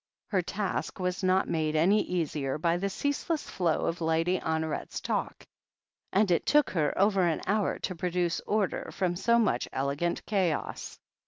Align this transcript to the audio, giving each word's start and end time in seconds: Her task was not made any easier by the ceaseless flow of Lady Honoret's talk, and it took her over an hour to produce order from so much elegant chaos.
Her 0.29 0.41
task 0.41 0.99
was 0.99 1.21
not 1.21 1.47
made 1.47 1.75
any 1.75 2.01
easier 2.01 2.57
by 2.57 2.77
the 2.77 2.89
ceaseless 2.89 3.47
flow 3.47 3.85
of 3.85 4.01
Lady 4.01 4.39
Honoret's 4.39 4.99
talk, 4.99 5.45
and 6.11 6.31
it 6.31 6.47
took 6.47 6.71
her 6.71 6.91
over 6.99 7.21
an 7.21 7.41
hour 7.45 7.77
to 7.77 7.93
produce 7.95 8.41
order 8.47 8.89
from 8.91 9.15
so 9.15 9.37
much 9.37 9.67
elegant 9.71 10.25
chaos. 10.25 10.97